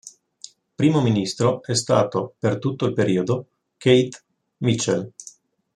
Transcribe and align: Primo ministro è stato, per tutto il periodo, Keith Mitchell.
Primo 0.77 0.99
ministro 1.03 1.61
è 1.61 1.75
stato, 1.75 2.33
per 2.39 2.57
tutto 2.57 2.87
il 2.87 2.93
periodo, 2.93 3.45
Keith 3.77 4.25
Mitchell. 4.57 5.11